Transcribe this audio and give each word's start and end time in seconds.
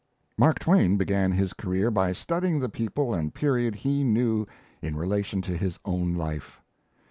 Mark 0.35 0.57
Twain 0.57 0.97
began 0.97 1.31
his 1.31 1.53
career 1.53 1.91
by 1.91 2.11
studying 2.11 2.59
the 2.59 2.69
people 2.69 3.13
and 3.13 3.35
period 3.35 3.75
he 3.75 4.03
knew 4.03 4.47
in 4.81 4.95
relation 4.95 5.43
to 5.43 5.55
his 5.55 5.77
own 5.85 6.15
life. 6.15 6.59